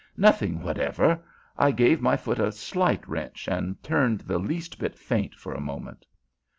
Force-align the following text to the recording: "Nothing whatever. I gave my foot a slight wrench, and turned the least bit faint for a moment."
"Nothing 0.17 0.63
whatever. 0.63 1.23
I 1.59 1.69
gave 1.69 2.01
my 2.01 2.17
foot 2.17 2.39
a 2.39 2.51
slight 2.51 3.07
wrench, 3.07 3.47
and 3.47 3.77
turned 3.83 4.21
the 4.21 4.39
least 4.39 4.79
bit 4.79 4.97
faint 4.97 5.35
for 5.35 5.53
a 5.53 5.61
moment." 5.61 6.07